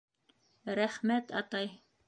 [0.79, 1.73] Рәхмәт, атай.